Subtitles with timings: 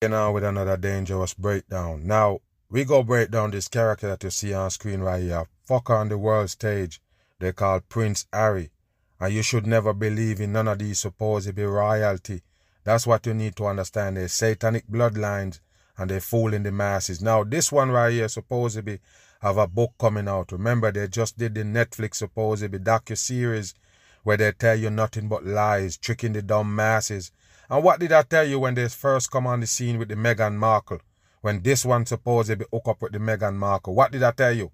[0.00, 2.06] You know, with another dangerous breakdown.
[2.06, 2.38] Now,
[2.70, 5.46] we go break down this character that you see on screen right here.
[5.68, 7.02] Fucker on the world stage.
[7.40, 8.70] They call Prince Harry.
[9.18, 12.42] And you should never believe in none of these supposed be royalty.
[12.84, 14.18] That's what you need to understand.
[14.18, 15.58] They're satanic bloodlines
[15.96, 17.20] and they're fooling the masses.
[17.20, 19.00] Now, this one right here supposedly
[19.42, 20.52] have a book coming out.
[20.52, 23.74] Remember, they just did the Netflix supposedly docu-series
[24.22, 27.32] where they tell you nothing but lies, tricking the dumb masses
[27.70, 30.14] and what did I tell you when they first come on the scene with the
[30.14, 31.00] Meghan Markle?
[31.40, 33.94] When this one supposedly hook up with the Meghan Markle.
[33.94, 34.72] What did I tell you?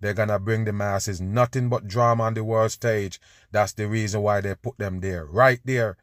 [0.00, 3.20] They're gonna bring the masses nothing but drama on the world stage.
[3.52, 5.24] That's the reason why they put them there.
[5.24, 5.96] Right there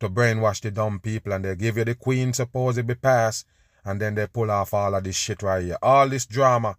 [0.00, 3.46] to brainwash the dumb people and they give you the queen supposedly pass
[3.84, 5.78] and then they pull off all of this shit right here.
[5.80, 6.76] All this drama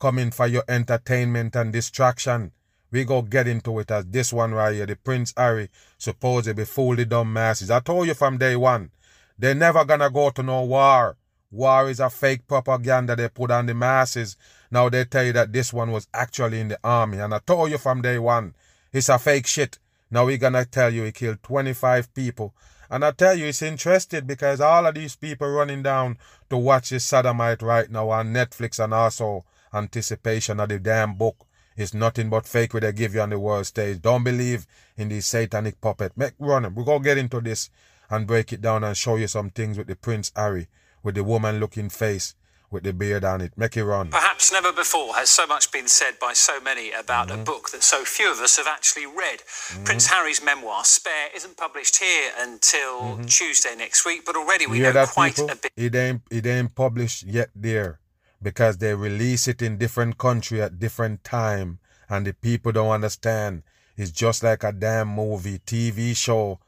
[0.00, 2.50] coming for your entertainment and distraction.
[2.90, 6.96] We go get into it as this one right here, the Prince Harry, supposedly fool
[6.96, 7.70] the dumb masses.
[7.70, 8.90] I told you from day one,
[9.38, 11.16] they're never gonna go to no war.
[11.50, 14.36] War is a fake propaganda they put on the masses.
[14.70, 17.18] Now they tell you that this one was actually in the army.
[17.18, 18.54] And I told you from day one,
[18.92, 19.78] it's a fake shit.
[20.10, 22.54] Now we're gonna tell you he killed 25 people.
[22.88, 26.18] And I tell you, it's interested because all of these people running down
[26.50, 31.45] to watch this sodomite right now on Netflix and also anticipation of the damn book.
[31.76, 34.00] It's nothing but fake what they give you on the world stage.
[34.00, 36.12] Don't believe in these satanic puppet.
[36.16, 37.70] Make run We're gonna get into this
[38.08, 40.68] and break it down and show you some things with the Prince Harry,
[41.02, 42.34] with the woman looking face,
[42.70, 43.52] with the beard on it.
[43.56, 44.08] Make it run.
[44.08, 47.40] Perhaps never before has so much been said by so many about mm-hmm.
[47.40, 49.40] a book that so few of us have actually read.
[49.40, 49.84] Mm-hmm.
[49.84, 53.24] Prince Harry's memoir, Spare, isn't published here until mm-hmm.
[53.24, 55.50] Tuesday next week, but already we know quite people?
[55.50, 55.72] a bit.
[55.76, 58.00] It ain't, it ain't published yet there
[58.46, 63.64] because they release it in different country at different time and the people don't understand.
[63.96, 66.60] It's just like a damn movie, TV show.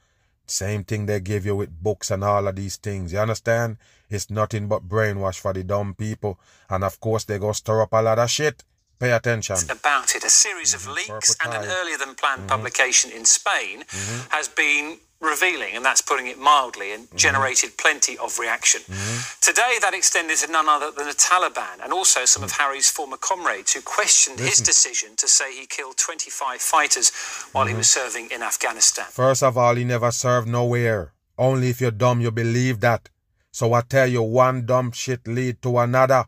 [0.45, 3.13] Same thing they give you with books and all of these things.
[3.13, 3.77] You understand?
[4.11, 6.41] It's nothing but brainwash for the dumb people.
[6.69, 8.65] And of course they go stir up a lot of shit.
[8.99, 9.59] Pay attention.
[9.71, 11.13] About it, a series of mm-hmm.
[11.13, 12.49] leaks and an earlier than planned mm-hmm.
[12.49, 14.35] publication in Spain mm-hmm.
[14.35, 17.17] has been revealing, and that's putting it mildly, and mm-hmm.
[17.17, 18.81] generated plenty of reaction.
[18.83, 19.41] Mm-hmm.
[19.41, 22.59] Today, that extended to none other than the Taliban and also some of mm.
[22.59, 27.11] Harry's former comrades who questioned his decision to say he killed 25 fighters
[27.53, 27.75] while mm-hmm.
[27.75, 29.07] he was serving in Afghanistan.
[29.11, 31.13] First of all, he never served nowhere.
[31.37, 33.09] Only if you're dumb, you believe that.
[33.51, 36.27] So I tell you, one dumb shit lead to another,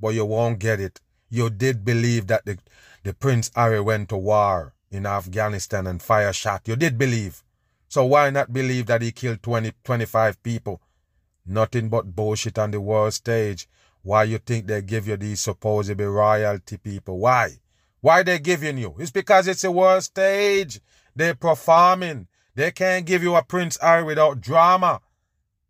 [0.00, 1.00] but you won't get it.
[1.28, 2.58] You did believe that the,
[3.02, 6.62] the Prince Harry went to war in Afghanistan and fire shot.
[6.66, 7.42] You did believe.
[7.88, 10.80] So why not believe that he killed 20, 25 people?
[11.46, 13.68] Nothing but bullshit on the world stage.
[14.02, 17.18] Why you think they give you these supposedly royalty people?
[17.18, 17.58] Why?
[18.00, 18.94] Why they giving you?
[18.98, 20.80] It's because it's a world stage.
[21.16, 22.28] They're performing.
[22.54, 25.00] They can't give you a Prince Harry without drama.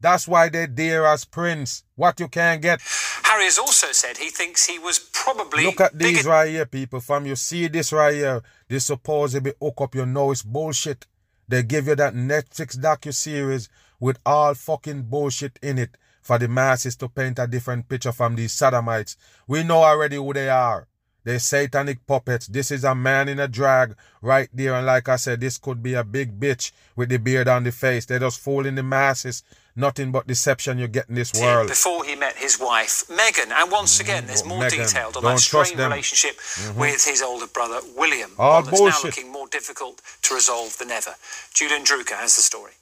[0.00, 1.84] That's why they're dear as Prince.
[1.94, 2.81] What you can't get.
[3.22, 5.64] Harry has also said he thinks he was probably.
[5.64, 7.00] Look at these right here, people.
[7.00, 8.42] From you see this right here.
[8.69, 9.94] This supposedly hook up.
[9.94, 11.06] You know it's bullshit.
[11.49, 13.69] They give you that Netflix docu-series
[14.00, 18.34] with all fucking bullshit in it for the masses to paint a different picture from
[18.37, 19.16] these sodomites.
[19.47, 20.88] We know already who they are.
[21.25, 22.47] They're satanic puppets.
[22.47, 24.75] This is a man in a drag right there.
[24.75, 27.72] And like I said, this could be a big bitch with the beard on the
[27.72, 28.05] face.
[28.05, 29.43] They're just fooling the masses.
[29.76, 31.68] Nothing but deception you get in this world.
[31.68, 33.50] Before he met his wife, Meghan.
[33.50, 34.04] And once mm-hmm.
[34.04, 34.86] again, there's more Meghan.
[34.86, 36.78] detailed on that strained relationship mm-hmm.
[36.78, 38.30] with his older brother, William.
[38.38, 39.04] All one that's bullshit.
[39.04, 41.14] now looking more difficult to resolve than ever.
[41.52, 42.72] Julian Druker has the story.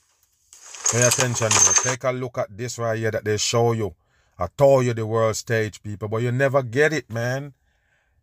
[0.90, 1.72] Pay attention here.
[1.82, 3.94] Take a look at this right here that they show you.
[4.38, 7.54] I told you the world stage, people, but you never get it, man.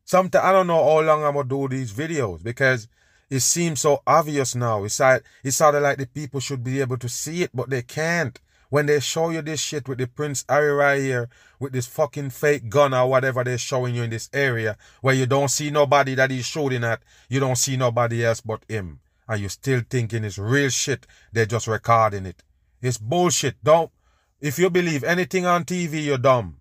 [0.06, 2.88] Sometimes I don't know how long I'm gonna do these videos because
[3.30, 4.84] it seems so obvious now.
[4.84, 7.70] It's like it's sort of like the people should be able to see it, but
[7.70, 8.40] they can't.
[8.70, 12.30] When they show you this shit with the Prince Harry right here, with this fucking
[12.30, 16.16] fake gun or whatever they're showing you in this area, where you don't see nobody
[16.16, 19.00] that he's shooting at, you don't see nobody else but him.
[19.28, 22.44] And you still thinking it's real shit, they're just recording it.
[22.82, 23.56] It's bullshit.
[23.64, 23.92] Don't,
[24.40, 26.58] if you believe anything on TV, you're dumb.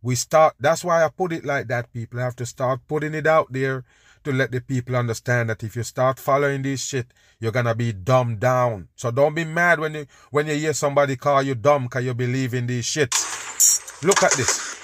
[0.00, 2.20] We start, that's why I put it like that, people.
[2.20, 3.84] have to start putting it out there
[4.24, 7.92] to let the people understand that if you start following this shit, you're gonna be
[7.92, 8.88] dumbed down.
[8.96, 12.14] So don't be mad when you when you hear somebody call you dumb because you
[12.14, 13.14] believe in these shit.
[14.02, 14.76] Look at this.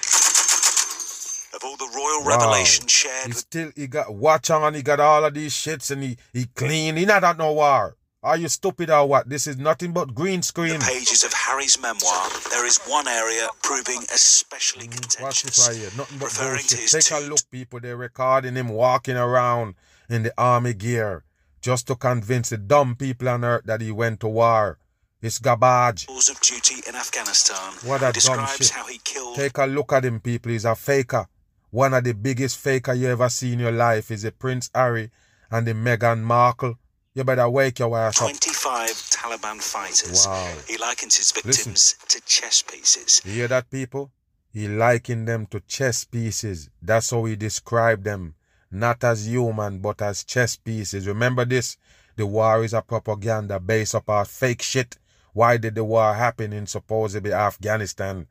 [1.55, 2.39] Of all the royal wow.
[2.39, 6.03] revelation shared, he still he got watch on, he got all of these shits, and
[6.03, 6.97] he he clean.
[6.97, 7.97] He not at no war.
[8.25, 9.29] Are you stupid or what?
[9.29, 10.79] This is nothing but green screen.
[10.79, 15.21] The pages of Harry's memoir, there is one area proving especially mm, contentious.
[15.21, 15.91] Watch this right here.
[15.95, 16.91] Nothing but bullshit.
[16.91, 17.81] Take a look, people.
[17.81, 19.75] They're recording him walking around
[20.09, 21.23] in the army gear
[21.61, 24.79] just to convince the dumb people on earth that he went to war.
[25.21, 26.07] It's garbage.
[26.09, 27.75] Rules of duty in Afghanistan.
[27.85, 28.71] What a dumb shit.
[28.71, 29.37] how he killed.
[29.37, 30.51] Take a look at him, people.
[30.51, 31.27] He's a faker.
[31.71, 35.11] One of the biggest faker you ever see in your life is the Prince Harry
[35.51, 36.79] and the Meghan Markle.
[37.17, 38.29] You better wake your ass up.
[38.29, 40.27] 25 Taliban fighters.
[40.27, 40.53] Wow.
[40.67, 42.09] He likens his victims Listen.
[42.09, 43.23] to chess pieces.
[43.25, 44.11] You hear that, people?
[44.53, 46.71] He likened them to chess pieces.
[46.83, 48.35] That's how he described them.
[48.69, 51.07] Not as human, but as chess pieces.
[51.07, 51.77] Remember this?
[52.17, 54.99] The war is a propaganda based upon fake shit.
[55.33, 58.27] Why did the war happen in supposedly Afghanistan?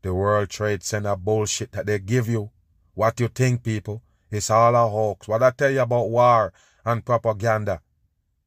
[0.00, 2.50] The World Trade Center bullshit that they give you.
[2.94, 4.02] What you think, people?
[4.30, 5.28] It's all a hoax.
[5.28, 6.54] What I tell you about war
[6.86, 7.80] and propaganda.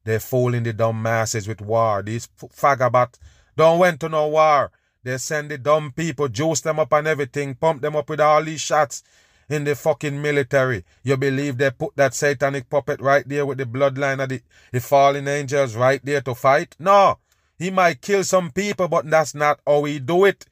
[0.08, 2.02] They fooling the dumb masses with war.
[2.02, 3.18] These fagabot
[3.54, 4.72] don't went to no war.
[5.02, 8.42] They send the dumb people, juice them up and everything, pump them up with all
[8.42, 9.02] these shots
[9.50, 10.86] in the fucking military.
[11.02, 14.40] You believe they put that satanic puppet right there with the bloodline of the,
[14.72, 16.74] the fallen angels right there to fight?
[16.78, 17.18] No.
[17.58, 20.46] He might kill some people, but that's not how he do it.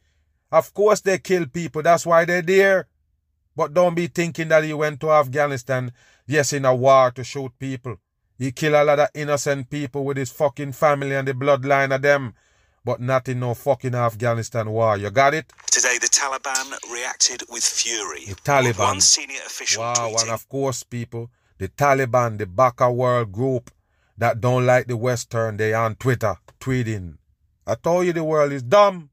[0.53, 1.81] Of course they kill people.
[1.81, 2.89] That's why they're there.
[3.57, 5.93] But don't be thinking that he went to Afghanistan,
[6.27, 7.97] yes, in a war to shoot people.
[8.39, 12.03] He kill a lot of innocent people with his fucking family and the bloodline of
[12.03, 12.35] them
[12.87, 14.97] but not in no fucking Afghanistan war.
[14.97, 15.53] You got it?
[15.73, 18.27] Today, the Taliban reacted with fury.
[18.27, 18.79] The Taliban.
[18.79, 20.23] One senior official wow, tweeting.
[20.23, 21.29] and of course, people,
[21.59, 23.73] the Taliban, the Baka World group
[24.17, 27.17] that don't like the Western, they on Twitter tweeting.
[27.67, 29.11] I told you the world is dumb,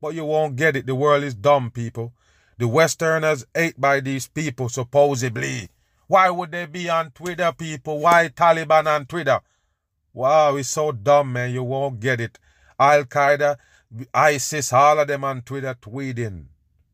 [0.00, 0.86] but you won't get it.
[0.86, 2.12] The world is dumb, people.
[2.58, 5.68] The Westerners ate by these people, supposedly.
[6.10, 8.00] Why would they be on Twitter, people?
[8.00, 9.38] Why Taliban on Twitter?
[10.12, 11.52] Wow, it's so dumb, man.
[11.52, 12.36] You won't get it.
[12.80, 13.56] Al Qaeda,
[14.12, 16.46] ISIS, all of them on Twitter tweeting.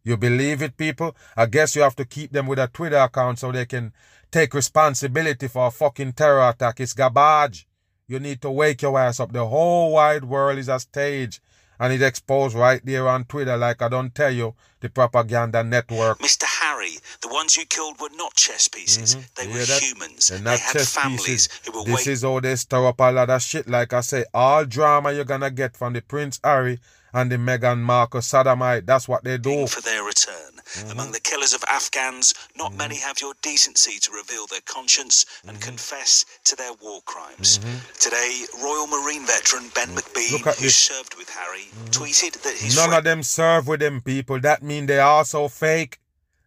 [0.05, 1.17] You believe it, people?
[1.35, 3.95] I guess you have to keep them with a Twitter account so they can
[4.31, 6.79] take responsibility for a fucking terror attack.
[6.81, 7.67] It's garbage.
[8.07, 9.33] You need to wake your ass up.
[9.33, 11.41] The whole wide world is a stage
[11.78, 16.19] and it's exposed right there on Twitter, like I don't tell you, the propaganda network.
[16.19, 16.44] Mr.
[16.44, 19.14] Harry, the ones you killed were not chess pieces.
[19.14, 19.23] Mm-hmm.
[19.37, 19.82] They were that?
[19.82, 20.28] humans.
[20.28, 21.61] They're not they chess families pieces.
[21.67, 23.69] who were This is how they stir up a lot of shit.
[23.69, 26.78] Like I say, all drama you're gonna get from the Prince Harry
[27.17, 28.85] and the Meghan Markle sodomite.
[28.85, 29.67] That's what they do.
[29.67, 30.53] For their return.
[30.57, 30.91] Mm-hmm.
[30.91, 32.79] Among the killers of Afghans, not mm-hmm.
[32.79, 35.71] many have your decency to reveal their conscience and mm-hmm.
[35.71, 37.59] confess to their war crimes.
[37.59, 37.79] Mm-hmm.
[37.99, 40.77] Today, Royal Marine veteran Ben McBean, who this.
[40.77, 41.87] served with Harry, mm-hmm.
[41.87, 44.39] tweeted that his None friend- of them serve with them people.
[44.39, 45.99] That mean they are so fake.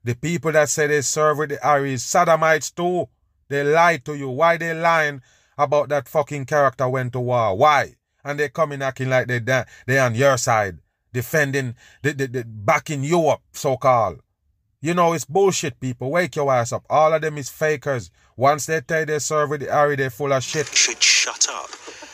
[0.03, 3.09] The people that say they serve with the Harrys, sodomites too.
[3.47, 4.29] They lie to you.
[4.29, 5.23] Why they lying
[5.57, 7.57] about that fucking character went to war?
[7.57, 7.95] Why?
[8.23, 9.39] And they're coming acting like they
[9.85, 10.79] they on your side
[11.13, 14.21] defending, the, the, the, backing you up, so called.
[14.81, 16.11] You know, it's bullshit, people.
[16.11, 16.85] Wake your ass up.
[16.89, 18.11] All of them is fakers.
[18.37, 20.67] Once they tell they serve with the Harry, they're full of shit.
[20.67, 21.69] Should shut up.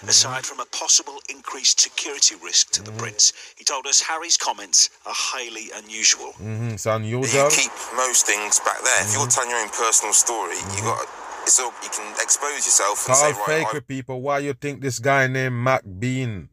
[0.08, 3.00] Aside from a possible increased security risk to the mm-hmm.
[3.00, 6.34] prince, he told us Harry's comments are highly unusual.
[6.42, 6.70] Mm-hmm.
[6.70, 7.46] It's unusual.
[7.46, 9.02] You keep most things back there.
[9.02, 9.10] Mm-hmm.
[9.10, 11.06] If you're telling your own personal story, you got
[11.46, 13.06] it's all, you can expose yourself.
[13.06, 14.22] Call say, right, fake people.
[14.22, 16.50] Why you think this guy named Mac Bean?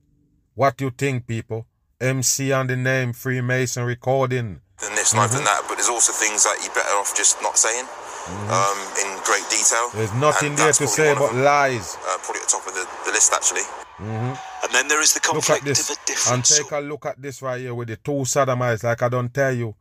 [0.54, 1.66] What you think, people?
[2.00, 4.60] MC on the name Freemason recording.
[4.80, 5.32] Than this, mm-hmm.
[5.32, 8.50] than that, but there's also things that you're better off just not saying mm-hmm.
[8.50, 9.88] um, in great detail.
[9.94, 11.96] There's nothing there to say but lies.
[11.96, 13.62] Uh, probably at the top of the, the list, actually.
[13.96, 14.34] Mm-hmm.
[14.64, 17.40] And then there is the conflict of a different And take a look at this
[17.40, 18.82] right here with the two sodomites.
[18.82, 19.74] Like I don't tell you,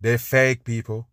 [0.00, 1.06] they're fake people.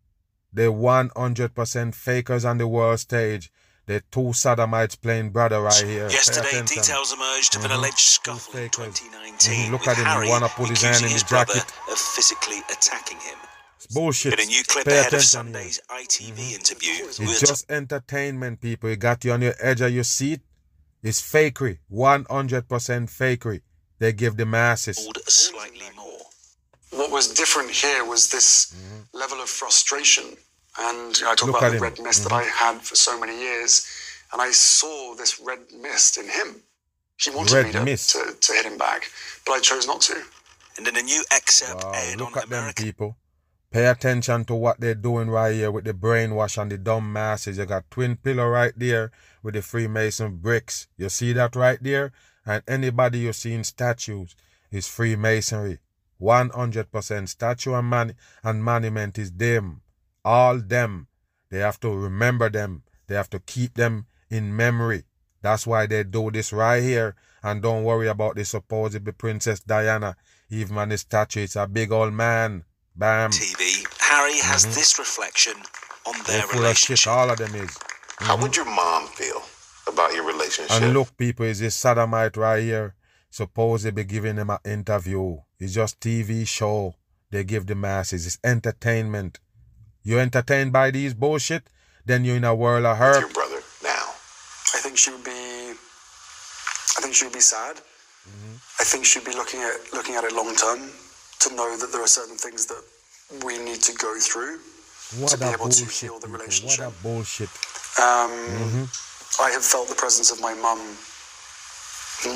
[0.57, 3.51] They're 100% fakers on the world stage.
[3.85, 6.09] The two sodomites playing brother right here.
[6.09, 7.73] Yesterday, details emerged of mm-hmm.
[7.73, 9.71] an alleged scuffle in 2019 mm-hmm.
[9.71, 11.63] Look at him, Harry he wanna put his hand in his jacket.
[11.91, 13.37] Of physically attacking him.
[13.75, 14.33] It's bullshit.
[14.33, 16.55] In a new clip Pay ahead of Sunday's ITV mm-hmm.
[16.55, 18.89] interview, it's just entertainment, people.
[18.89, 20.41] It got you on your edge of your seat.
[21.03, 23.61] It's fakery, 100% fakery.
[23.99, 25.07] They give the masses.
[25.27, 26.25] Slightly more.
[26.89, 29.19] What was different here was this mm-hmm.
[29.19, 30.35] level of frustration
[30.79, 31.83] and you know, I talk Look about the him.
[31.83, 32.29] red mist mm-hmm.
[32.29, 33.87] that I had for so many years,
[34.31, 36.61] and I saw this red mist in him.
[37.19, 39.09] He wanted red me to, to, to, hit him back,
[39.45, 40.21] but I chose not to.
[40.77, 42.85] And in a new excerpt wow, aired look on at American...
[42.85, 43.17] them people.
[43.71, 47.57] Pay attention to what they're doing right here with the brainwash and the dumb masses.
[47.57, 49.11] You got twin pillar right there
[49.43, 50.87] with the Freemason bricks.
[50.95, 52.13] You see that right there?
[52.45, 54.35] And anybody you see in statues
[54.71, 55.79] is Freemasonry.
[56.21, 59.81] 100% statue and, man- and monument is them
[60.27, 61.07] all them.
[61.49, 62.83] They have to remember them.
[63.07, 65.03] They have to keep them in memory.
[65.41, 67.15] That's why they do this right here.
[67.41, 70.17] And don't worry about the supposed Princess Diana.
[70.49, 72.65] Even on the statue, it's a big old man.
[72.93, 73.31] Bam.
[73.31, 73.85] TV.
[74.01, 74.73] Harry has mm-hmm.
[74.73, 75.53] this reflection
[76.05, 76.89] on their They're full relationship.
[76.89, 77.69] Of shit, all of them is.
[77.69, 78.25] Mm-hmm.
[78.25, 79.41] How would your mom feel
[79.87, 80.81] about your relationship?
[80.81, 82.95] And look, people, is this sodomite right here.
[83.29, 85.37] supposedly be giving him an interview.
[85.59, 86.95] It's just TV show
[87.29, 88.25] they give the masses.
[88.25, 89.39] It's entertainment.
[90.07, 91.63] You entertained by these bullshit,
[92.05, 93.19] then you're in a world of hurt.
[93.19, 94.05] Your brother now.
[94.75, 95.41] I think she would be.
[96.97, 97.75] I think she would be sad.
[97.75, 98.55] Mm-hmm.
[98.81, 100.79] I think she'd be looking at looking at it long term
[101.43, 102.81] to know that there are certain things that
[103.45, 104.53] we need to go through
[105.19, 106.79] what to be able bullshit, to heal the relationship.
[106.85, 107.49] What a bullshit.
[107.99, 108.31] Um,
[108.63, 108.85] Mm-hmm.
[109.43, 110.79] I have felt the presence of my mum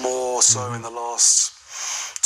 [0.04, 0.76] more so Mm-hmm.
[0.76, 1.54] in the last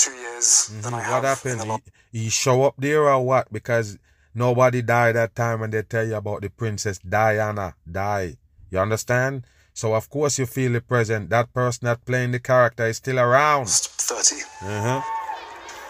[0.02, 1.60] two years than I have What in happened?
[1.62, 1.84] the last.
[2.12, 3.54] He, he show up there or what?
[3.54, 3.98] Because
[4.36, 8.38] nobody died that time when they tell you about the princess Diana die.
[8.70, 9.46] You understand?
[9.74, 11.30] So of course you feel the present.
[11.30, 13.68] That person that playing the character is still around.
[13.70, 14.36] 30.
[14.62, 15.01] Uh-huh.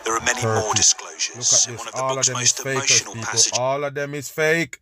[0.06, 0.62] There are many Turkey.
[0.62, 1.68] more disclosures.
[1.68, 1.78] Look at this.
[1.80, 3.25] one of the All of them is most fakers, emotional people.
[3.25, 3.60] passages.
[3.60, 4.80] All of them is fake.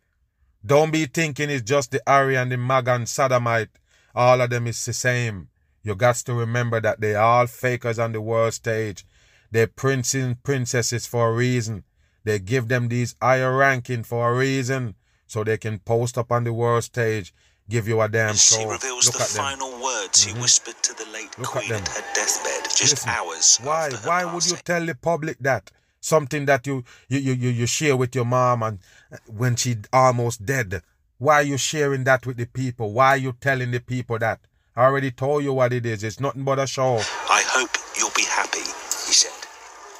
[0.66, 3.70] Don't be thinking it's just the Ari and the Magan Sodomite.
[4.14, 5.48] All of them is the same.
[5.82, 9.04] You got to remember that they all fakers on the world stage.
[9.50, 11.84] They're princes and princesses for a reason.
[12.24, 14.94] They give them these higher ranking for a reason.
[15.26, 17.34] So they can post up on the world stage,
[17.68, 18.58] give you a damn show.
[18.58, 19.44] He reveals Look the at them.
[19.44, 19.60] Mm-hmm.
[19.60, 21.82] final words he whispered to the late Look at Queen them.
[21.82, 23.86] at her deathbed just Listen, hours Why?
[23.86, 25.70] after her Why would you tell the public that?
[26.00, 28.78] Something that you you, you, you you share with your mom and
[29.10, 30.82] uh, when she almost dead.
[31.18, 32.92] Why are you sharing that with the people?
[32.92, 34.40] Why are you telling the people that?
[34.76, 36.04] I already told you what it is.
[36.04, 37.00] It's nothing but a show.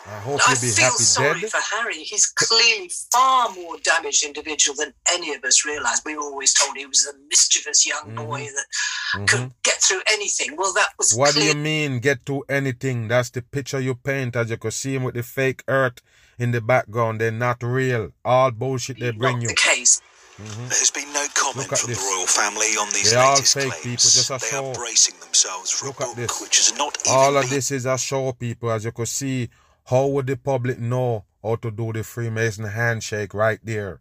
[0.07, 1.51] I hope I you be feel happy sorry dead.
[1.51, 1.95] for Harry.
[2.03, 6.03] He's clearly far more damaged individual than any of us realised.
[6.05, 10.57] We were always told he was a mischievous young boy that could get through anything.
[10.57, 11.21] Well, that was Mm-hmm.
[11.21, 13.09] What do you mean get to anything?
[13.09, 16.01] That's the picture you paint as you could see him with the fake earth
[16.39, 17.21] in the background.
[17.23, 18.11] They're not real.
[18.27, 19.49] All bullshit they bring not you.
[19.49, 20.03] the case.
[20.37, 21.99] There has been no comment from this.
[21.99, 23.83] the royal family on these They all latest fake claims.
[23.83, 24.67] people, just a they show.
[24.71, 26.41] are bracing themselves for Look a at book this.
[26.43, 28.71] which is not even All of been this is a show, people.
[28.73, 29.49] As you could see,
[29.87, 34.01] how would the public know how to do the Freemason handshake right there?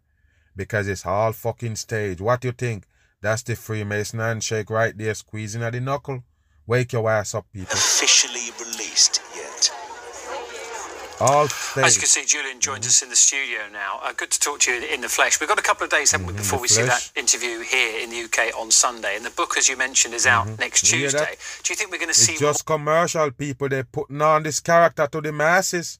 [0.56, 2.20] Because it's all fucking stage.
[2.20, 2.86] What you think?
[3.20, 6.24] That's the Freemason handshake right there, squeezing at the knuckle.
[6.66, 7.72] Wake your ass up, people.
[7.72, 8.73] officially.
[11.24, 11.44] All
[11.82, 13.98] As you can see, Julian joins us in the studio now.
[14.02, 15.40] Uh, good to talk to you in the flesh.
[15.40, 17.98] We've got a couple of days, haven't we, before the we see that interview here
[18.02, 19.16] in the UK on Sunday.
[19.16, 21.28] And the book, as you mentioned, is out next You hear that?
[21.30, 21.62] Tuesday.
[21.62, 23.70] Do you think we're going to It's see just commercial, people.
[23.70, 25.98] They're putting on this character to the masses.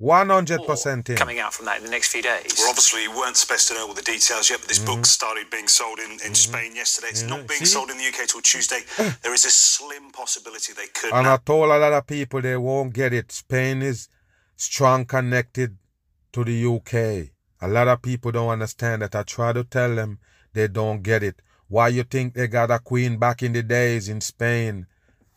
[0.00, 1.16] 100% more in.
[1.16, 2.54] coming out from that in the next few days?
[2.58, 5.50] Well, obviously, we weren't supposed to know all the details yet, but this book started
[5.50, 7.08] being sold in, in Spain yesterday.
[7.10, 7.32] It's Mm-hmm.
[7.32, 7.66] Yeah, not being see?
[7.66, 8.80] sold in the UK till Tuesday.
[9.22, 11.12] there is a slim possibility they could.
[11.12, 11.34] And now.
[11.34, 13.30] I told a lot of people they won't get it.
[13.32, 14.08] Spain is
[14.58, 15.78] strong connected
[16.32, 17.30] to the UK.
[17.60, 19.14] A lot of people don't understand that.
[19.14, 20.18] I try to tell them
[20.52, 21.40] they don't get it.
[21.68, 24.86] Why you think they got a queen back in the days in Spain?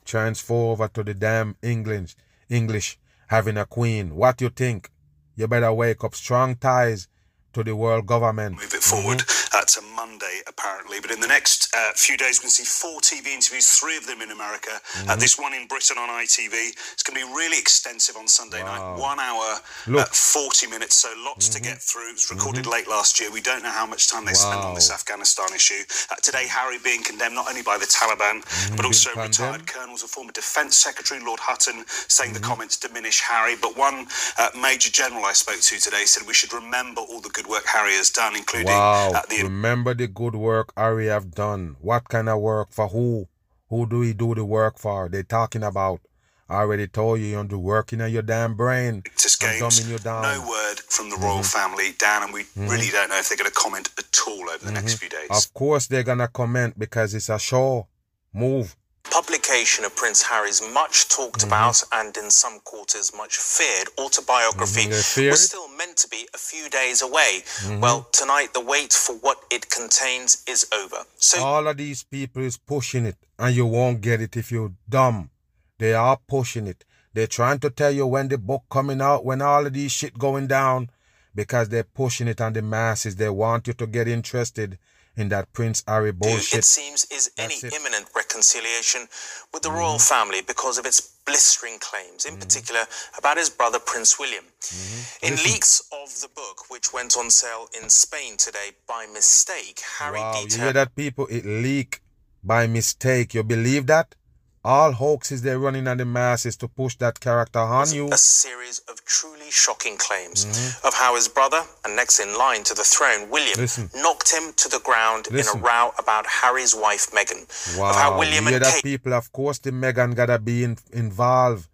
[0.04, 2.16] Transfer over to the damn English
[2.50, 4.16] English having a queen.
[4.16, 4.90] What you think?
[5.36, 7.08] You better wake up strong ties
[7.54, 8.56] to the world government.
[8.58, 9.58] move it forward Mm-hmm.
[9.58, 11.00] uh, to Monday, apparently.
[11.02, 13.98] But in the next uh, few days, we're going to see four TV interviews, three
[13.98, 14.72] of them in America.
[14.72, 15.10] Mm-hmm.
[15.10, 16.54] Uh, this one in Britain on ITV.
[16.94, 18.96] It's going to be really extensive on Sunday night.
[18.98, 20.08] One hour, Look.
[20.08, 22.10] uh, 40 minutes, so lots to get through.
[22.10, 23.32] It was recorded late last year.
[23.32, 24.76] We don't know how much time they spent on Mm-hmm.
[24.76, 25.84] This Afghanistan issue.
[26.12, 28.42] Uh, today, Harry being condemned not only by the Taliban,
[28.78, 29.22] but also Mm-hmm.
[29.28, 32.42] retired colonels, a former defence secretary, Lord Hutton, saying Mm-hmm.
[32.42, 33.56] the comments diminish Harry.
[33.60, 37.30] But one uh, major general I spoke to today said we should remember all the
[37.30, 39.12] good work Harry has done, including Wow.
[39.14, 41.76] uh, the Remember the good work Harry have done.
[41.82, 43.28] What kind of work for who?
[43.70, 45.08] Who do he do the work for?
[45.10, 46.02] They talking about.
[46.50, 49.04] I already told you you're working on your damn brain.
[49.06, 50.04] I'm Games.
[50.04, 53.50] No word from the royal family, Dan, and we really don't know if they're going
[53.50, 55.30] to comment at all over the next few days.
[55.30, 57.88] Of course they're gonna comment because it's a show.
[58.34, 58.76] Move.
[59.10, 65.04] Publication of Prince Harry's much talked about and in some quarters much feared autobiography Mhm,
[65.14, 67.44] feared was still meant to be a few days away.
[67.80, 71.04] Well, tonight the wait for what it contains is over.
[71.18, 74.74] So All of these people is pushing it and you won't get it if you're
[74.88, 75.30] dumb.
[75.78, 76.86] They are pushing it.
[77.14, 80.18] They're trying to tell you when the book coming out, when all of these shit
[80.18, 80.90] going down,
[81.36, 83.16] because they're pushing it on the masses.
[83.18, 84.78] They want you to get interested
[85.18, 86.60] in that Prince Harry bullshit.
[86.60, 87.74] it seems is any it.
[87.74, 89.08] imminent reconciliation
[89.54, 89.78] with the mm-hmm.
[89.78, 92.42] royal family because of its blistering claims, in mm-hmm.
[92.42, 92.82] particular
[93.18, 94.46] about his brother Prince William.
[94.62, 95.26] Mm-hmm.
[95.28, 100.20] In leaks of the book, which went on sale in Spain today by mistake, Harry
[100.20, 101.28] Wow, you hear detailed that, people?
[101.28, 102.02] It leak
[102.44, 103.34] by mistake.
[103.34, 104.16] You believe that?
[104.64, 108.10] All hoaxes they're running on the masses to push that character on you.
[108.12, 110.88] a series of truly shocking claims mm-hmm.
[110.88, 113.90] of how his brother, and next in line to the throne, William, Listen.
[113.96, 115.58] knocked him to the ground Listen.
[115.58, 117.78] in a row about Harry's wife, Meghan.
[117.80, 119.14] Wow, Of how William you and that, Kate people?
[119.16, 121.68] Of course, the Meghan gotta be in, involved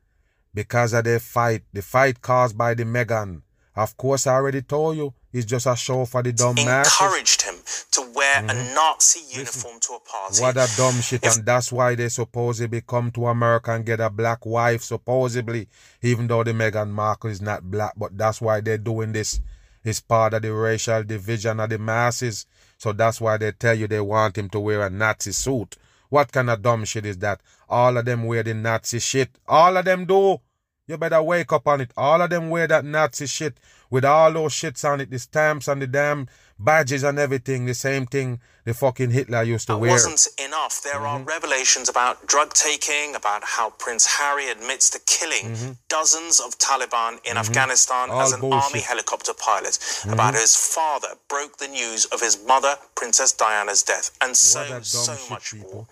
[0.54, 3.42] because of their fight, the fight caused by the Meghan.
[3.76, 7.56] Of course, I already told you, it's just a show for the dumb encouraged him
[7.92, 8.50] to wear mm-hmm.
[8.50, 10.42] a Nazi uniform Listen, to a party.
[10.42, 14.00] What a dumb shit, if, and that's why they supposedly come to America and get
[14.00, 15.68] a black wife, supposedly,
[16.02, 19.40] even though the Meghan Markle is not black, but that's why they're doing this.
[19.84, 22.46] It's part of the racial division of the masses.
[22.78, 25.78] So that's why they tell you they want him to wear a Nazi suit.
[26.10, 27.42] What kind of dumb shit is that?
[27.70, 29.30] All of them wear the Nazi shit.
[29.48, 30.40] All of them do.
[30.88, 31.92] You better wake up on it.
[31.96, 33.58] All of them wear that Nazi shit
[33.90, 36.28] with all those shits on it, the stamps and the damn
[36.60, 39.92] badges and everything, the same thing the fucking Hitler used to that wear.
[39.92, 40.82] wasn't enough.
[40.84, 41.06] There mm-hmm.
[41.06, 45.72] are revelations about drug taking, about how Prince Harry admits to killing mm-hmm.
[45.88, 47.38] dozens of Taliban in mm-hmm.
[47.38, 48.66] Afghanistan All as an bullshit.
[48.66, 50.12] army helicopter pilot, mm-hmm.
[50.12, 55.16] about his father broke the news of his mother, Princess Diana's death, and so, so
[55.30, 55.72] much people.
[55.74, 55.88] more.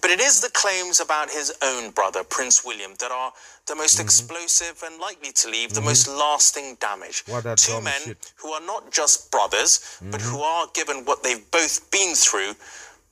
[0.00, 3.32] But it is the claims about his own brother, Prince William, that are
[3.66, 4.02] the most mm-hmm.
[4.02, 5.90] explosive and likely to leave the mm-hmm.
[5.90, 7.22] most lasting damage.
[7.42, 8.32] Two men shit.
[8.36, 12.54] who are not just brothers, but who are, given what they've both been through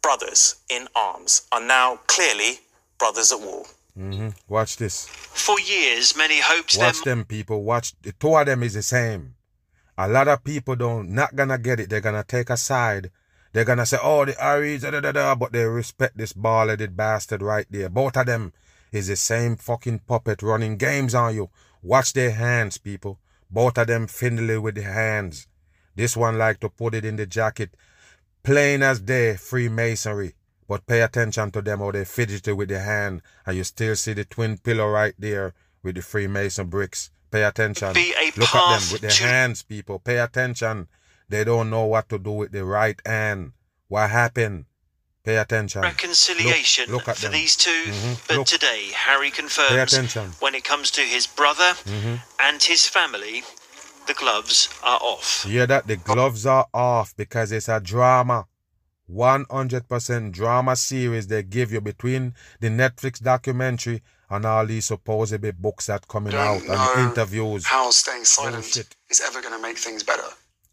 [0.03, 2.61] brothers in arms are now clearly
[2.99, 3.65] brothers at war.
[3.99, 4.31] Mm-hmm.
[4.49, 5.07] Watch this.
[5.07, 7.63] For years, many hoped Watch them people.
[7.63, 9.35] Watch the two of them is the same.
[9.97, 11.89] A lot of people don't not gonna get it.
[11.91, 13.11] They're gonna take a side.
[13.53, 16.97] They're gonna say, "Oh, the Aries, da da da da," but they respect this ball-headed
[16.97, 17.89] bastard right there.
[17.89, 18.53] Both of them
[18.91, 21.51] is the same fucking puppet running games on you.
[21.81, 23.21] Watch their hands, people.
[23.51, 25.47] Both of them fiddly with the hands.
[25.95, 27.75] This one like to put it in the jacket
[28.45, 30.35] Plain as day, Freemasonry.
[30.69, 34.13] But pay attention to them how they fidgety with the hand, and you still see
[34.13, 37.11] the twin pillar right there with the Freemason bricks.
[37.31, 37.95] Pay attention.
[38.37, 39.99] Look at them with their hands, people.
[39.99, 40.89] Pay attention.
[41.29, 43.53] They don't know what to do with the right hand.
[43.89, 44.67] What happened?
[45.25, 45.81] Pay attention.
[45.81, 47.33] Reconciliation look, look for them.
[47.33, 48.13] these 2 mm-hmm.
[48.29, 48.47] But look.
[48.47, 52.17] today, Harry confirms when it comes to his brother mm-hmm.
[52.41, 53.43] and his family,
[54.07, 55.47] the gloves are off.
[55.49, 58.47] Yeah, that the gloves are off because it's a drama.
[59.11, 65.87] 100% drama series they give you between the Netflix documentary and all these supposedly books
[65.87, 67.67] that coming Don't out and interviews.
[67.67, 68.77] How staying silent
[69.11, 70.23] is ever going to make things better.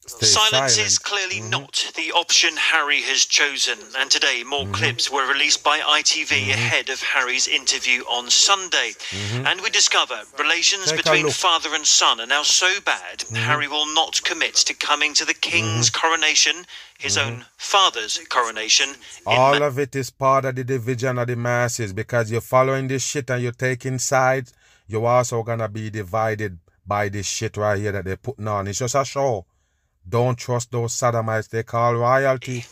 [0.07, 0.87] Silence silent.
[0.87, 1.51] is clearly mm-hmm.
[1.51, 4.73] not the option Harry has chosen, and today more mm-hmm.
[4.73, 6.49] clips were released by ITV mm-hmm.
[6.49, 8.93] ahead of Harry's interview on Sunday.
[9.11, 9.45] Mm-hmm.
[9.45, 13.35] And we discover relations Take between father and son are now so bad, mm-hmm.
[13.35, 16.07] Harry will not commit to coming to the King's mm-hmm.
[16.07, 16.65] coronation,
[16.97, 18.95] his own father's coronation.
[19.27, 22.87] All Ma- of it is part of the division of the masses because you're following
[22.87, 24.51] this shit and you're taking sides.
[24.87, 28.67] You're also gonna be divided by this shit right here that they're putting on.
[28.67, 29.45] It's just a show.
[30.07, 32.65] Don't trust those sodomites they call royalty.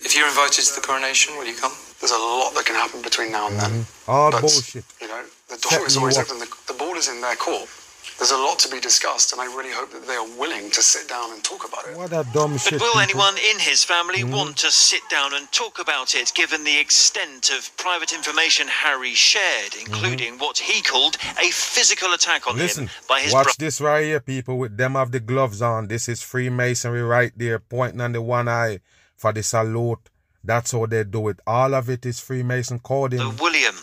[0.00, 1.72] If you're invited to the coronation, will you come?
[2.00, 3.70] There's a lot that can happen between now and then.
[3.70, 4.10] Mm-hmm.
[4.10, 4.84] All but, bullshit.
[5.00, 6.38] You know, the door is always open.
[6.38, 7.68] The, the ball is in their court
[8.18, 10.82] there's a lot to be discussed, and I really hope that they are willing to
[10.82, 11.96] sit down and talk about it.
[11.96, 12.72] What a dumb but shit.
[12.78, 13.00] But will people.
[13.00, 14.34] anyone in his family mm-hmm.
[14.34, 19.14] want to sit down and talk about it, given the extent of private information Harry
[19.14, 19.92] shared, mm-hmm.
[19.92, 20.42] including mm-hmm.
[20.42, 24.04] what he called a physical attack on Listen, him by his Watch bro- this right
[24.04, 25.88] here, people, with them have the gloves on.
[25.88, 28.80] This is Freemasonry right there, pointing on the one eye
[29.16, 30.10] for the salute.
[30.42, 31.40] That's how they do it.
[31.46, 33.18] All of it is Freemason coding.
[33.18, 33.74] The William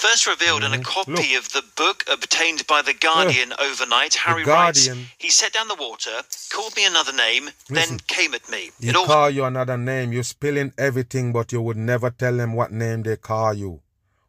[0.00, 0.82] First revealed in a mm-hmm.
[0.82, 1.44] copy Look.
[1.44, 6.22] of the book obtained by The Guardian overnight, Harry writes, He set down the water,
[6.50, 8.70] called me another name, Listen, then came at me.
[8.80, 9.04] He all...
[9.04, 10.10] call you another name.
[10.10, 13.82] You're spilling everything, but you would never tell him what name they call you.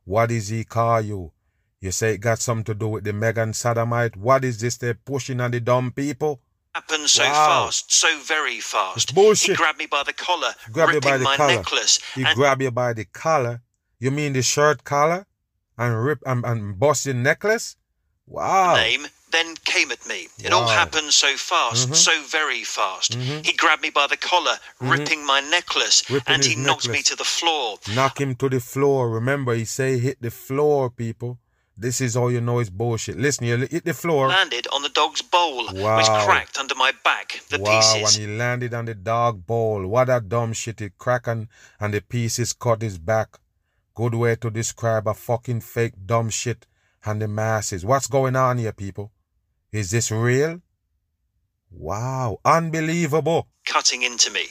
[0.03, 1.31] What is he call you?
[1.79, 4.17] You say it got something to do with the Meghan Sodomite.
[4.17, 6.41] What is this they're pushing on the dumb people?
[6.75, 7.65] happened so wow.
[7.65, 8.97] fast, so very fast.
[8.97, 9.51] It's bullshit.
[9.51, 11.55] He grabbed me by the collar, grab ripping my collar.
[11.55, 11.99] necklace.
[12.13, 12.35] He and...
[12.35, 13.61] grabbed you by the collar.
[13.99, 15.27] You mean the shirt collar?
[15.81, 17.75] And rip and, and bust your necklace?
[18.27, 18.75] Wow.
[18.75, 20.27] Name then came at me.
[20.43, 20.59] It wow.
[20.59, 21.93] all happened so fast, mm-hmm.
[21.93, 23.17] so very fast.
[23.17, 23.41] Mm-hmm.
[23.43, 24.89] He grabbed me by the collar, mm-hmm.
[24.89, 26.87] ripping my necklace, ripping and he knocked necklace.
[26.87, 27.77] me to the floor.
[27.95, 29.09] Knock him to the floor.
[29.09, 31.39] Remember, he say hit the floor, people.
[31.77, 33.17] This is all you know is bullshit.
[33.17, 34.27] Listen, you hit the floor.
[34.27, 35.97] Landed on the dog's bowl, wow.
[35.97, 37.41] which cracked under my back.
[37.49, 38.19] The wow, pieces.
[38.19, 40.81] when he landed on the dog bowl, what a dumb shit.
[40.81, 41.47] It cracked and,
[41.79, 43.39] and the pieces cut his back.
[44.01, 46.65] Good way to describe a fucking fake dumb shit
[47.05, 47.85] and the masses.
[47.85, 49.11] What's going on here, people?
[49.71, 50.63] Is this real?
[51.69, 53.47] Wow, unbelievable.
[53.63, 54.45] Cutting into me.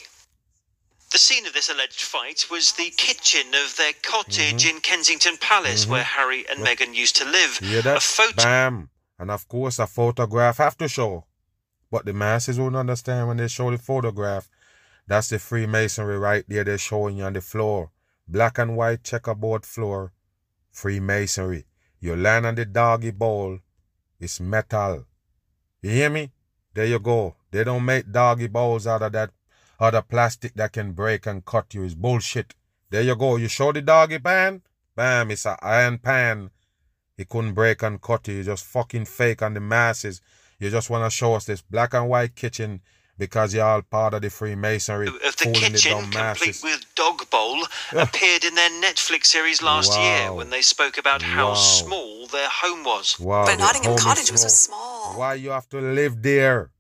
[1.11, 4.77] The scene of this alleged fight was the kitchen of their cottage mm-hmm.
[4.77, 5.95] in Kensington Palace, mm-hmm.
[5.95, 6.79] where Harry and yep.
[6.79, 7.59] Meghan used to live.
[7.61, 7.97] Yeah, that?
[7.97, 8.45] A photo.
[8.45, 8.91] Bam.
[9.19, 11.25] And of course, a photograph have to show.
[11.91, 14.49] But the masses won't understand when they show the photograph.
[15.09, 17.91] That's the Freemasonry right there they're showing you on the floor
[18.31, 20.13] black and white checkerboard floor,
[20.71, 21.67] Freemasonry.
[21.99, 23.59] You land on the doggy bowl,
[24.19, 25.07] it's metal.
[25.83, 26.31] You hear me?
[26.75, 27.37] There you go.
[27.51, 29.31] They don't make doggy bowls out of that
[29.81, 31.83] other plastic that can break and cut you.
[31.83, 32.55] It's bullshit.
[32.91, 33.37] There you go.
[33.37, 34.63] You show the doggy pan?
[34.95, 36.51] Bam, it's an iron pan.
[37.17, 38.37] It couldn't break and cut you.
[38.37, 40.21] You just fucking fake on the masses.
[40.59, 42.83] You just want to show us this black and white kitchen
[43.21, 45.07] because you're all part of the Freemasonry.
[45.09, 46.63] Of the kitchen, complete masses.
[46.63, 47.59] with Dog Bowl,
[47.93, 50.03] appeared in their Netflix series last Wow.
[50.07, 51.55] year when they spoke about how Wow.
[51.55, 53.21] small their home was.
[53.21, 55.19] Wow, But Nottingham Cottage was so small.
[55.19, 56.71] Why you have to live there?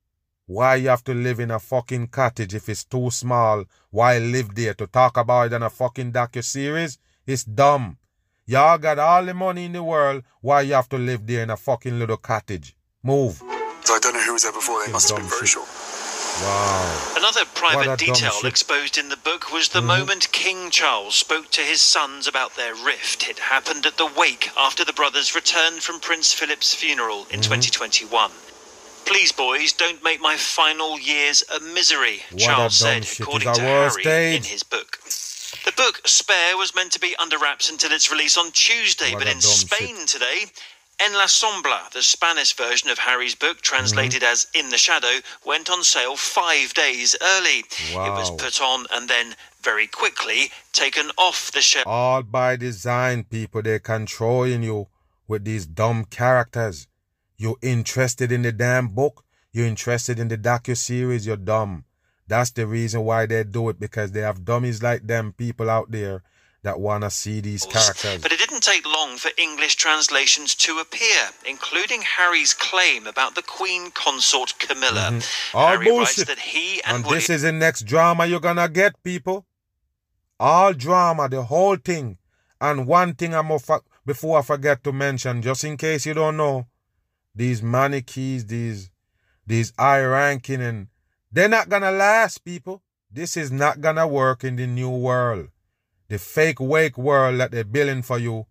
[0.46, 3.64] Why you have to live in a fucking cottage if it's too small?
[3.90, 6.98] Why live there to talk about it in a fucking docu-series?
[7.26, 7.98] It's dumb.
[8.46, 10.24] Y'all got all the money in the world.
[10.40, 12.74] Why you have to live there in a fucking little cottage?
[13.02, 13.34] Move.
[13.84, 14.84] So I don't know who was there before.
[14.86, 15.68] They must have been very short.
[16.40, 17.12] Wow.
[17.16, 19.86] Another private detail exposed in the book was the Mhm.
[19.86, 23.28] moment King Charles spoke to his sons about their rift.
[23.28, 27.44] It happened at the wake after the brothers returned from Prince Philip's funeral in Mhm.
[27.44, 28.32] 2021.
[29.04, 33.20] Please, boys, don't make my final years a misery, What Charles said, shit.
[33.20, 35.00] according to Harry in his book.
[35.64, 39.24] The book Spare was meant to be under wraps until its release on Tuesday, What
[39.24, 40.50] but in Spain today,
[41.02, 44.32] En la Sombra, the Spanish version of Harry's book, translated Mm-hmm.
[44.32, 47.64] as In the Shadow, went on sale five days early.
[47.90, 51.86] It was put on and then very quickly taken off the shelf.
[51.86, 53.62] All by design, people.
[53.62, 54.88] They're controlling you
[55.26, 56.86] with these dumb characters.
[57.38, 59.24] You're interested in the damn book.
[59.52, 61.26] You're interested in the docu-series.
[61.26, 61.84] You're dumb.
[62.28, 65.90] That's the reason why they do it because they have dummies like them people out
[65.90, 66.22] there
[66.62, 68.20] that want to see these characters.
[68.20, 73.42] But it didn't take long for English translations to appear, including Harry's claim about the
[73.42, 75.10] Queen consort Camilla.
[75.12, 75.56] Mm-hmm.
[75.56, 76.18] All Harry bullshit.
[76.18, 79.46] writes that he and, And William this is the next drama you're gonna get, people.
[80.38, 82.18] All drama, the whole thing.
[82.60, 86.36] And one thing I'm for, before I forget to mention, just in case you don't
[86.36, 86.66] know,
[87.34, 88.90] these manichees, these
[89.46, 90.88] these high ranking, and
[91.32, 92.82] they're not gonna last, people.
[93.10, 95.48] This is not gonna work in the new world.
[96.10, 98.46] The fake wake world that they're billing for you,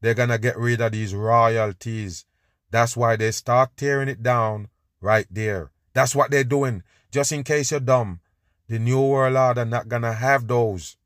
[0.00, 2.24] they're gonna get rid of these royalties.
[2.70, 5.72] That's why they start tearing it down right there.
[5.92, 6.82] That's what they're doing.
[7.10, 8.20] Just in case you're dumb,
[8.66, 10.96] the New World Order not gonna have those.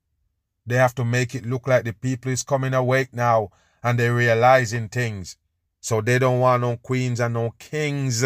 [0.64, 3.51] They have to make it look like the people is coming awake now
[3.83, 5.37] and they're realizing things.
[5.81, 8.25] So they don't want no queens and no kings.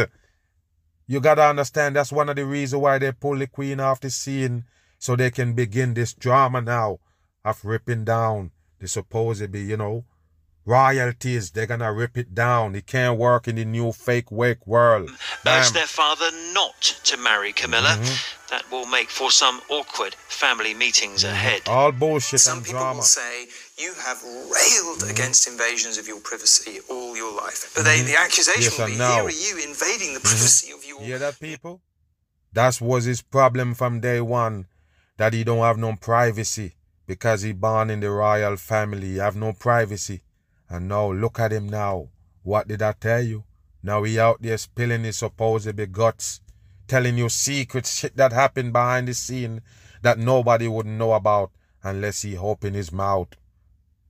[1.06, 4.10] You gotta understand that's one of the reasons why they pull the queen off the
[4.10, 4.64] scene
[4.98, 6.98] so they can begin this drama now
[7.44, 10.04] of ripping down the supposedly, you know,
[10.64, 11.50] royalties.
[11.50, 12.74] They're gonna rip it down.
[12.74, 15.10] It can't work in the new fake wake world.
[15.44, 15.60] Bam.
[15.60, 17.96] urged their father not to marry Camilla.
[17.98, 18.36] Mm-hmm.
[18.50, 21.32] That will make for some awkward family meetings mm-hmm.
[21.32, 21.62] ahead.
[21.68, 22.96] All bullshit Some and people drama.
[22.96, 23.46] will say
[23.78, 25.10] you have railed mm-hmm.
[25.10, 27.72] against invasions of your privacy all your life.
[27.76, 28.08] But they, mm-hmm.
[28.08, 31.06] the accusation Yes, will be now- here are you invading the privacy of your You
[31.06, 31.80] hear that, people?
[32.52, 34.66] That was his problem from day one.
[35.16, 36.74] That he don't have no privacy
[37.10, 39.08] because he born in the royal family.
[39.08, 40.22] He have no privacy.
[40.68, 42.10] And now look at him now.
[42.44, 43.42] What did I tell you?
[43.82, 46.40] Now he out there spilling his supposed guts,
[46.86, 49.60] telling you secrets, shit that happened behind the scene
[50.02, 51.50] that nobody would know about
[51.82, 53.30] unless he open his mouth.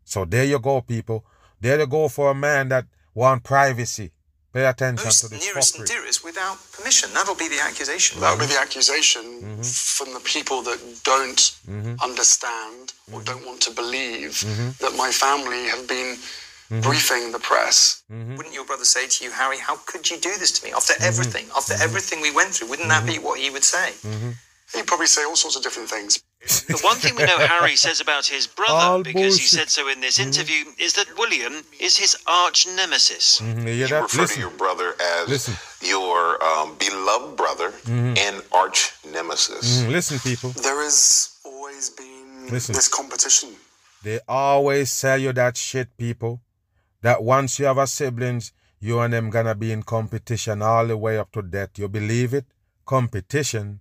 [0.04, 1.24] So there you go, people.
[1.58, 2.84] There you go for a man that
[3.14, 4.12] want privacy.
[4.52, 5.99] Pay attention most to this fuckery.
[6.20, 7.10] And without permission.
[7.14, 8.20] That'll be the accusation.
[8.20, 9.62] That would be the accusation Mm-hmm.
[9.62, 11.40] from the people that don't
[12.02, 14.70] understand or don't want to believe Mm-hmm.
[14.84, 16.16] that my family have been
[16.82, 18.02] briefing the press.
[18.12, 18.36] Mm-hmm.
[18.36, 20.72] Wouldn't your brother say to you, Harry, how could you do this to me?
[20.72, 21.04] After Mm-hmm.
[21.04, 23.92] everything, after everything we went through, wouldn't that be what he would say?
[24.74, 26.22] He'd probably say all sorts of different things.
[26.68, 29.88] The one thing we know Harry says about his brother, All because he said so
[29.88, 33.40] in this interview, is that William is his arch nemesis.
[33.40, 34.34] Mhm, You hear You refer Listen.
[34.36, 35.54] to your brother as Listen.
[35.82, 39.82] your um, beloved brother and arch nemesis.
[39.82, 40.50] Mhm, Listen, people.
[40.50, 42.74] There has always been Listen.
[42.74, 43.50] this competition.
[44.02, 46.40] They always sell you that shit, people.
[47.02, 50.96] That once you have a siblings, you and them gonna be in competition all the
[50.96, 51.70] way up to death.
[51.76, 52.46] You believe it?
[52.86, 53.80] Competition?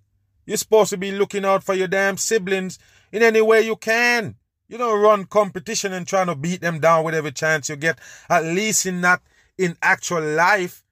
[0.49, 2.79] You're supposed to be looking out for your damn siblings
[3.11, 4.33] in any way you can.
[4.67, 7.99] You don't run competition and trying to beat them down with every chance you get.
[8.31, 9.21] At least in not
[9.59, 10.83] in actual life.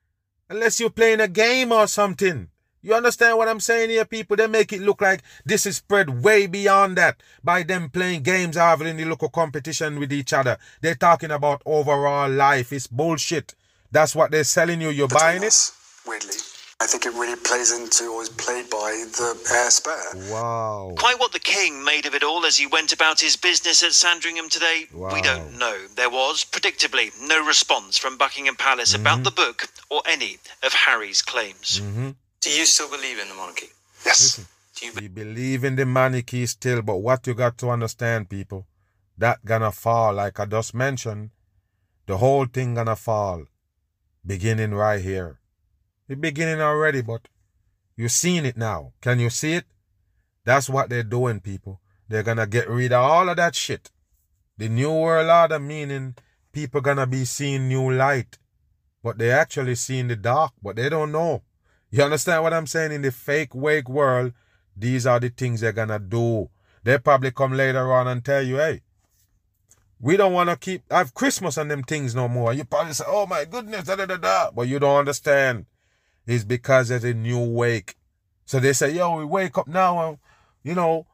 [0.48, 2.50] Unless you're playing a game or something.
[2.84, 4.38] You understand what I'm saying here, people?
[4.38, 8.58] They make it look like this is spread way beyond that by them playing games
[8.58, 10.60] or having the local competition with each other.
[10.82, 12.72] They're talking about overall life.
[12.72, 13.56] It's bullshit.
[13.92, 14.90] That's what they're selling you.
[14.90, 15.72] You're Between buying it?
[16.06, 16.36] weirdly.
[16.80, 20.32] I think it really plays into or is played by the heir spare.
[20.32, 20.94] Wow.
[20.96, 23.94] Quite what the king made of it all as he went about his business at
[23.94, 25.12] Sandringham today, wow.
[25.12, 25.88] we don't know.
[25.96, 29.02] There was, predictably, no response from Buckingham Palace mm-hmm.
[29.02, 31.82] about the book or any of Harry's claims.
[31.82, 32.12] Mm-hmm.
[32.42, 33.70] Do you still believe in the monarchy?
[34.06, 34.38] Yes.
[34.38, 38.30] Listen, Do you be- believe in the monarchy still, but what you got to understand,
[38.30, 38.68] people,
[39.18, 41.32] that gonna fall, like I just mentioned,
[42.06, 43.46] the whole thing gonna fall,
[44.24, 45.40] beginning right here.
[46.08, 47.28] It's beginning already, but
[47.96, 48.94] you're seeing it now.
[49.02, 49.66] Can you see it?
[50.46, 51.82] That's what they're doing, people.
[52.08, 53.92] They're gonna get rid of all of that shit.
[54.58, 56.16] The new world order meaning
[56.54, 58.38] people gonna be seeing new light.
[59.04, 61.44] But they actually seeing the dark, but they don't know.
[61.92, 62.92] You understand what I'm saying?
[62.92, 64.34] In the fake wake world,
[64.76, 66.50] these are the things they're gonna do.
[66.84, 68.82] They probably come later on and tell you, hey,
[70.00, 72.54] we don't want to keep have Christmas and them things no more.
[72.54, 74.52] You probably say, oh my goodness, da da da da.
[74.52, 75.66] But you don't understand
[76.28, 77.96] is because there's a new wake.
[78.46, 80.18] So they say, yo, we wake up now and,
[80.64, 81.08] you know,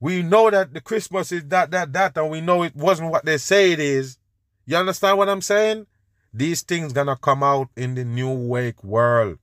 [0.00, 3.24] we know that the Christmas is that, that, that, and we know it wasn't what
[3.24, 4.18] they say it is.
[4.64, 5.86] You understand what I'm saying?
[6.32, 9.38] These things gonna come out in the new wake world.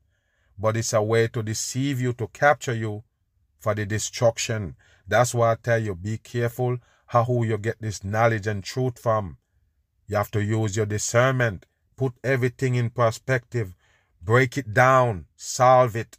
[0.60, 3.04] But it's a way to deceive you, to capture you
[3.60, 4.76] for the destruction.
[5.08, 8.99] That's why I tell you, be careful how who you get this knowledge and truth
[8.99, 9.38] from.
[10.08, 11.65] You have to use your discernment.
[11.95, 13.76] Put everything in perspective.
[14.25, 16.17] Break it down, solve it.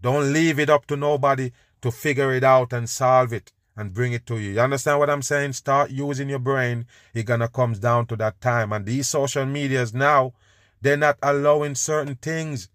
[0.00, 4.12] Don't leave it up to nobody to figure it out and solve it and bring
[4.12, 4.52] it to you.
[4.52, 5.52] You understand what I'm saying?
[5.52, 6.86] Start using your brain.
[7.14, 8.72] It gonna comes down to that time.
[8.72, 10.32] And these social medias now,
[10.80, 12.68] they're not allowing certain things.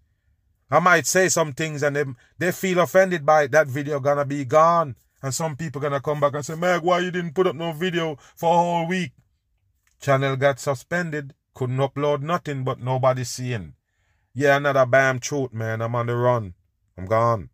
[0.70, 2.04] I might say some things and they,
[2.38, 3.50] they feel offended by it.
[3.50, 4.96] That video gonna be gone.
[5.22, 7.72] And some people gonna come back and say, Meg, why you didn't put up no
[7.72, 9.12] video for a whole week?
[10.00, 11.34] Channel got suspended.
[11.54, 13.74] Couldn't upload nothing but nobody seeing.
[14.34, 15.82] Yeah, another bam truth, man.
[15.82, 16.54] I'm on the run.
[16.96, 17.50] I'm gone.